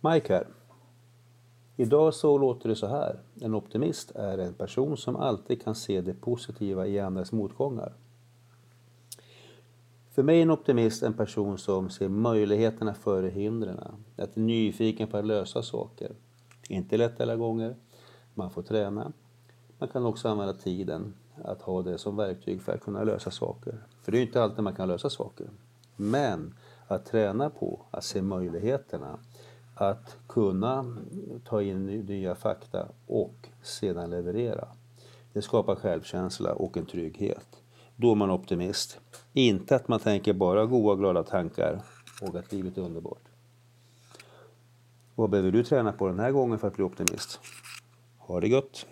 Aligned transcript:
Mike 0.00 0.32
här. 0.32 0.46
Idag 1.76 2.14
så 2.14 2.38
låter 2.38 2.68
det 2.68 2.76
så 2.76 2.86
här. 2.86 3.20
En 3.40 3.54
optimist 3.54 4.10
är 4.10 4.38
en 4.38 4.54
person 4.54 4.96
som 4.96 5.16
alltid 5.16 5.62
kan 5.62 5.74
se 5.74 6.00
det 6.00 6.14
positiva 6.14 6.86
i 6.86 7.00
andras 7.00 7.32
motgångar. 7.32 7.92
För 10.10 10.22
mig 10.22 10.38
är 10.38 10.42
en 10.42 10.50
optimist 10.50 11.02
en 11.02 11.14
person 11.14 11.58
som 11.58 11.90
ser 11.90 12.08
möjligheterna 12.08 12.94
före 12.94 13.28
hindren. 13.28 13.80
Att 14.16 14.36
är 14.36 14.40
nyfiken 14.40 15.08
på 15.08 15.16
att 15.16 15.26
lösa 15.26 15.62
saker. 15.62 16.12
Inte 16.68 16.96
lätt 16.96 17.20
alla 17.20 17.36
gånger. 17.36 17.76
Man 18.34 18.50
får 18.50 18.62
träna. 18.62 19.12
Man 19.78 19.88
kan 19.88 20.06
också 20.06 20.28
använda 20.28 20.54
tiden 20.54 21.14
att 21.44 21.62
ha 21.62 21.82
det 21.82 21.98
som 21.98 22.16
verktyg 22.16 22.62
för 22.62 22.72
att 22.72 22.80
kunna 22.80 23.04
lösa 23.04 23.30
saker. 23.30 23.78
För 24.02 24.12
det 24.12 24.18
är 24.18 24.20
ju 24.20 24.26
inte 24.26 24.42
alltid 24.42 24.64
man 24.64 24.74
kan 24.74 24.88
lösa 24.88 25.10
saker. 25.10 25.46
Men 25.96 26.54
att 26.86 27.06
träna 27.06 27.50
på 27.50 27.80
att 27.90 28.04
se 28.04 28.22
möjligheterna, 28.22 29.18
att 29.76 30.16
kunna 30.26 30.96
ta 31.44 31.62
in 31.62 31.86
nya 31.86 32.34
fakta 32.34 32.88
och 33.06 33.48
sedan 33.62 34.10
leverera. 34.10 34.68
Det 35.32 35.42
skapar 35.42 35.74
självkänsla 35.74 36.52
och 36.52 36.76
en 36.76 36.86
trygghet. 36.86 37.62
Då 37.96 38.10
är 38.10 38.14
man 38.14 38.30
optimist. 38.30 39.00
Inte 39.32 39.76
att 39.76 39.88
man 39.88 40.00
tänker 40.00 40.32
bara 40.32 40.66
goda 40.66 40.94
glada 40.94 41.22
tankar 41.22 41.82
och 42.22 42.36
att 42.36 42.52
livet 42.52 42.78
är 42.78 42.82
underbart. 42.82 43.22
Vad 45.14 45.30
behöver 45.30 45.50
du 45.50 45.64
träna 45.64 45.92
på 45.92 46.06
den 46.06 46.18
här 46.18 46.30
gången 46.30 46.58
för 46.58 46.68
att 46.68 46.74
bli 46.74 46.84
optimist? 46.84 47.40
Ha 48.18 48.40
det 48.40 48.48
gott! 48.48 48.86